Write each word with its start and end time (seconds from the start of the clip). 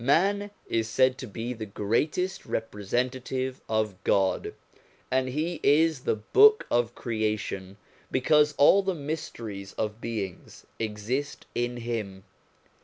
Man 0.03 0.49
is 0.67 0.89
said 0.89 1.19
to 1.19 1.27
be 1.27 1.53
the 1.53 1.67
greatest 1.67 2.47
representative 2.47 3.61
of 3.69 4.03
God, 4.03 4.55
and 5.11 5.29
he 5.29 5.59
is 5.61 5.99
the 6.05 6.15
Book 6.15 6.65
of 6.71 6.95
Creation 6.95 7.77
because 8.09 8.55
all 8.57 8.81
the 8.81 8.95
mysteries 8.95 9.73
of 9.73 10.01
beings 10.01 10.65
exist 10.79 11.45
in 11.53 11.77
him. 11.77 12.23